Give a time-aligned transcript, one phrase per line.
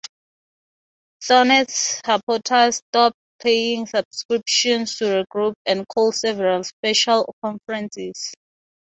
[1.21, 8.33] Thornett's supporters stopped paying subscriptions to the group and called several special conferences.